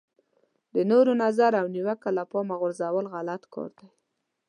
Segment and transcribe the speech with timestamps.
[0.75, 3.89] د نورو نظر او نیوکه له پامه غورځول غلط کار دی.